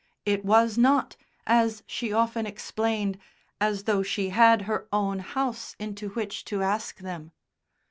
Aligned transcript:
It 0.25 0.43
was 0.43 0.79
not, 0.79 1.15
as 1.45 1.83
she 1.85 2.11
often 2.11 2.47
explained, 2.47 3.19
as 3.59 3.83
though 3.83 4.01
she 4.01 4.29
had 4.29 4.63
her 4.63 4.87
own 4.91 5.19
house 5.19 5.75
into 5.77 6.09
which 6.09 6.43
to 6.45 6.63
ask 6.63 6.97
them. 6.97 7.33